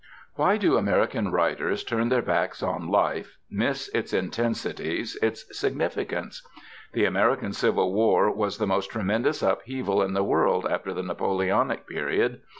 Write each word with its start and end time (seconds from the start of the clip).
Why 0.33 0.57
do 0.57 0.77
American 0.77 1.29
writers 1.29 1.83
turn 1.83 2.09
their 2.09 2.23
backs 2.23 2.63
on 2.63 2.87
life, 2.87 3.37
miss 3.51 3.87
its 3.89 4.13
intensities, 4.13 5.15
its 5.21 5.45
significance? 5.55 6.41
The 6.93 7.05
American 7.05 7.53
Civil 7.53 7.93
War 7.93 8.31
was 8.33 8.57
the 8.57 8.65
most 8.65 8.89
tremendous 8.89 9.43
upheaval 9.43 10.01
in 10.01 10.13
the 10.13 10.23
world 10.23 10.65
after 10.65 10.91
the 10.95 11.03
Napoleonic 11.03 11.87
period. 11.87 12.41